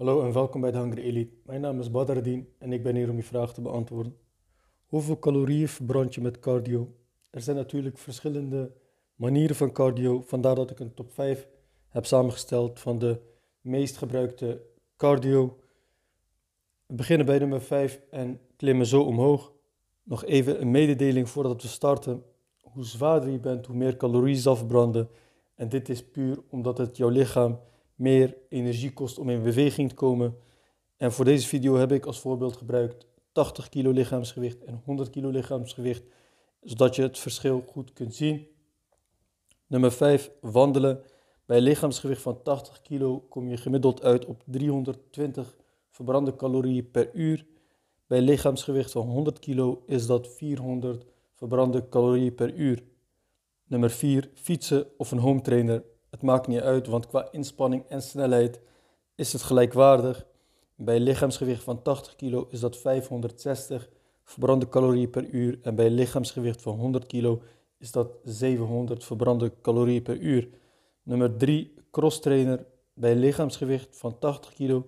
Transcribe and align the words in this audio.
Hallo 0.00 0.22
en 0.24 0.32
welkom 0.32 0.60
bij 0.60 0.70
de 0.70 0.78
Hungry 0.78 1.02
Elite. 1.02 1.34
Mijn 1.44 1.60
naam 1.60 1.80
is 1.80 1.90
Badardin 1.90 2.48
en 2.58 2.72
ik 2.72 2.82
ben 2.82 2.96
hier 2.96 3.10
om 3.10 3.16
je 3.16 3.22
vraag 3.22 3.54
te 3.54 3.60
beantwoorden. 3.60 4.16
Hoeveel 4.86 5.18
calorieën 5.18 5.68
verbrand 5.68 6.14
je 6.14 6.20
met 6.20 6.38
cardio? 6.38 6.94
Er 7.30 7.40
zijn 7.40 7.56
natuurlijk 7.56 7.98
verschillende 7.98 8.72
manieren 9.14 9.56
van 9.56 9.72
cardio, 9.72 10.20
vandaar 10.20 10.54
dat 10.54 10.70
ik 10.70 10.80
een 10.80 10.94
top 10.94 11.12
5 11.12 11.48
heb 11.88 12.06
samengesteld 12.06 12.80
van 12.80 12.98
de 12.98 13.20
meest 13.60 13.96
gebruikte 13.96 14.62
cardio. 14.96 15.58
We 16.86 16.94
beginnen 16.94 17.26
bij 17.26 17.38
nummer 17.38 17.62
5 17.62 18.00
en 18.10 18.40
klimmen 18.56 18.86
zo 18.86 19.02
omhoog. 19.02 19.52
Nog 20.02 20.24
even 20.24 20.60
een 20.60 20.70
mededeling 20.70 21.28
voordat 21.28 21.62
we 21.62 21.68
starten. 21.68 22.22
Hoe 22.60 22.84
zwaarder 22.84 23.30
je 23.30 23.40
bent, 23.40 23.66
hoe 23.66 23.76
meer 23.76 23.96
calorieën 23.96 24.36
zal 24.36 24.56
verbranden. 24.56 25.08
En 25.54 25.68
dit 25.68 25.88
is 25.88 26.04
puur 26.04 26.38
omdat 26.48 26.78
het 26.78 26.96
jouw 26.96 27.08
lichaam 27.08 27.60
meer 28.00 28.36
energie 28.48 28.92
kost 28.92 29.18
om 29.18 29.30
in 29.30 29.42
beweging 29.42 29.88
te 29.88 29.94
komen. 29.94 30.36
En 30.96 31.12
voor 31.12 31.24
deze 31.24 31.46
video 31.46 31.76
heb 31.76 31.92
ik 31.92 32.06
als 32.06 32.20
voorbeeld 32.20 32.56
gebruikt 32.56 33.06
80 33.32 33.68
kilo 33.68 33.90
lichaamsgewicht 33.90 34.64
en 34.64 34.80
100 34.84 35.10
kilo 35.10 35.28
lichaamsgewicht, 35.30 36.02
zodat 36.60 36.96
je 36.96 37.02
het 37.02 37.18
verschil 37.18 37.64
goed 37.66 37.92
kunt 37.92 38.14
zien. 38.14 38.46
Nummer 39.66 39.92
5, 39.92 40.30
wandelen. 40.40 41.02
Bij 41.46 41.60
lichaamsgewicht 41.60 42.22
van 42.22 42.42
80 42.42 42.80
kilo 42.80 43.20
kom 43.28 43.48
je 43.48 43.56
gemiddeld 43.56 44.02
uit 44.02 44.24
op 44.24 44.42
320 44.46 45.56
verbrande 45.90 46.36
calorieën 46.36 46.90
per 46.90 47.14
uur. 47.14 47.46
Bij 48.06 48.20
lichaamsgewicht 48.20 48.90
van 48.90 49.06
100 49.06 49.38
kilo 49.38 49.82
is 49.86 50.06
dat 50.06 50.28
400 50.28 51.04
verbrande 51.34 51.88
calorieën 51.88 52.34
per 52.34 52.54
uur. 52.54 52.82
Nummer 53.64 53.90
4, 53.90 54.30
fietsen 54.34 54.86
of 54.96 55.10
een 55.10 55.18
home 55.18 55.40
trainer. 55.40 55.84
Het 56.10 56.22
maakt 56.22 56.46
niet 56.46 56.60
uit, 56.60 56.86
want 56.86 57.06
qua 57.06 57.28
inspanning 57.30 57.84
en 57.88 58.02
snelheid 58.02 58.60
is 59.14 59.32
het 59.32 59.42
gelijkwaardig. 59.42 60.26
Bij 60.74 61.00
lichaamsgewicht 61.00 61.62
van 61.62 61.82
80 61.82 62.16
kilo 62.16 62.46
is 62.50 62.60
dat 62.60 62.76
560 62.76 63.88
verbrande 64.24 64.68
calorieën 64.68 65.10
per 65.10 65.24
uur. 65.24 65.58
En 65.62 65.74
bij 65.74 65.90
lichaamsgewicht 65.90 66.62
van 66.62 66.78
100 66.78 67.06
kilo 67.06 67.42
is 67.78 67.92
dat 67.92 68.12
700 68.24 69.04
verbrande 69.04 69.52
calorieën 69.62 70.02
per 70.02 70.18
uur. 70.18 70.48
Nummer 71.02 71.36
3, 71.36 71.74
cross 71.90 72.20
trainer. 72.20 72.66
Bij 72.94 73.14
lichaamsgewicht 73.14 73.96
van 73.96 74.18
80 74.18 74.52
kilo 74.52 74.86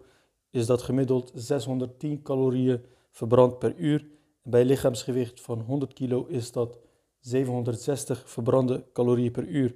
is 0.50 0.66
dat 0.66 0.82
gemiddeld 0.82 1.32
610 1.34 2.22
calorieën 2.22 2.84
verbrand 3.10 3.58
per 3.58 3.74
uur. 3.76 4.06
En 4.42 4.50
bij 4.50 4.64
lichaamsgewicht 4.64 5.40
van 5.40 5.60
100 5.60 5.92
kilo 5.92 6.26
is 6.28 6.52
dat 6.52 6.78
760 7.20 8.30
verbrande 8.30 8.84
calorieën 8.92 9.32
per 9.32 9.46
uur. 9.46 9.74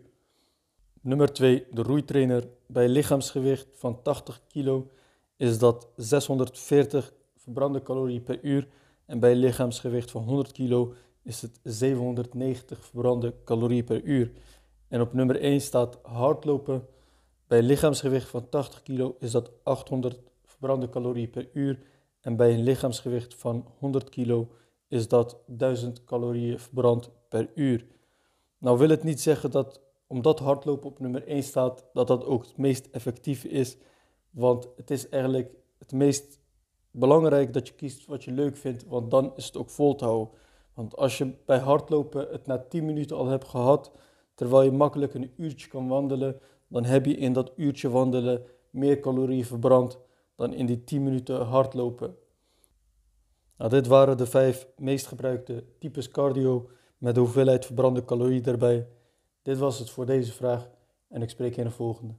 Nummer 1.07 1.33
2, 1.33 1.67
de 1.71 1.83
roeitrainer. 1.83 2.49
Bij 2.67 2.89
lichaamsgewicht 2.89 3.67
van 3.73 4.03
80 4.03 4.43
kilo 4.47 4.91
is 5.37 5.59
dat 5.59 5.89
640 5.97 7.13
verbrande 7.37 7.83
calorieën 7.83 8.23
per 8.23 8.39
uur. 8.43 8.69
En 9.05 9.21
bij 9.21 9.35
lichaamsgewicht 9.35 10.11
van 10.11 10.23
100 10.23 10.53
kilo 10.53 10.95
is 11.23 11.43
het 11.43 11.61
790 11.63 12.85
verbrande 12.85 13.35
calorieën 13.45 13.85
per 13.85 14.03
uur. 14.03 14.33
En 14.89 15.01
op 15.01 15.13
nummer 15.13 15.41
1 15.41 15.61
staat 15.61 15.99
hardlopen. 16.03 16.87
Bij 17.47 17.63
lichaamsgewicht 17.63 18.29
van 18.29 18.49
80 18.49 18.83
kilo 18.83 19.17
is 19.19 19.31
dat 19.31 19.51
800 19.63 20.21
verbrande 20.45 20.89
calorieën 20.89 21.31
per 21.31 21.49
uur. 21.53 21.79
En 22.21 22.37
bij 22.37 22.53
een 22.55 22.63
lichaamsgewicht 22.63 23.35
van 23.35 23.67
100 23.79 24.09
kilo 24.09 24.49
is 24.89 25.09
dat 25.09 25.37
1000 25.47 26.05
calorieën 26.05 26.59
verbrand 26.59 27.11
per 27.29 27.51
uur. 27.55 27.87
Nou 28.59 28.79
wil 28.79 28.89
het 28.89 29.03
niet 29.03 29.21
zeggen 29.21 29.51
dat 29.51 29.85
omdat 30.07 30.39
hardlopen 30.39 30.89
op 30.89 30.99
nummer 30.99 31.27
1 31.27 31.43
staat, 31.43 31.85
dat 31.93 32.07
dat 32.07 32.25
ook 32.25 32.43
het 32.43 32.57
meest 32.57 32.89
effectief 32.91 33.45
is. 33.45 33.77
Want 34.31 34.69
het 34.77 34.91
is 34.91 35.09
eigenlijk 35.09 35.51
het 35.79 35.93
meest 35.93 36.39
belangrijk 36.91 37.53
dat 37.53 37.69
je 37.69 37.75
kiest 37.75 38.07
wat 38.07 38.25
je 38.25 38.33
leuk 38.33 38.57
vindt, 38.57 38.85
want 38.87 39.11
dan 39.11 39.33
is 39.37 39.47
het 39.47 39.57
ook 39.57 39.71
vol 39.71 39.95
te 39.95 40.05
houden. 40.05 40.35
Want 40.75 40.97
als 40.97 41.19
je 41.19 41.35
bij 41.47 41.59
hardlopen 41.59 42.29
het 42.31 42.47
na 42.47 42.59
10 42.59 42.85
minuten 42.85 43.17
al 43.17 43.27
hebt 43.27 43.49
gehad, 43.49 43.93
terwijl 44.35 44.63
je 44.63 44.73
makkelijk 44.73 45.15
een 45.15 45.33
uurtje 45.37 45.69
kan 45.69 45.89
wandelen, 45.89 46.41
dan 46.69 46.85
heb 46.85 47.07
je 47.07 47.17
in 47.17 47.33
dat 47.33 47.53
uurtje 47.57 47.91
wandelen 47.91 48.45
meer 48.71 49.01
calorieën 49.01 49.45
verbrand 49.45 49.99
dan 50.35 50.55
in 50.55 50.67
die 50.67 50.85
10 50.85 51.03
minuten 51.03 51.41
hardlopen. 51.41 52.17
Nou, 53.59 53.71
dit 53.71 53.87
waren 53.87 54.17
de 54.17 54.27
vijf 54.27 54.67
meest 54.77 55.07
gebruikte 55.07 55.65
types 55.79 56.09
cardio 56.09 56.69
met 56.99 57.15
de 57.15 57.21
hoeveelheid 57.21 57.67
verbrande 57.67 58.05
calorieën 58.05 58.45
erbij. 58.45 58.87
Dit 59.47 59.59
was 59.59 59.79
het 59.79 59.91
voor 59.91 60.07
deze 60.07 60.33
vraag 60.33 60.69
en 61.09 61.23
ik 61.23 61.31
spreek 61.31 61.55
je 61.55 61.61
in 61.61 61.67
de 61.67 61.73
volgende. 61.73 62.15